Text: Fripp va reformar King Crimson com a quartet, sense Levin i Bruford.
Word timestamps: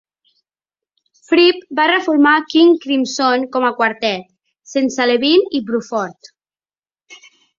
Fripp 1.31 1.59
va 1.79 1.83
reformar 1.91 2.31
King 2.53 2.71
Crimson 2.87 3.45
com 3.57 3.67
a 3.69 3.71
quartet, 3.81 4.25
sense 4.73 5.09
Levin 5.11 5.45
i 5.61 5.63
Bruford. 5.69 6.33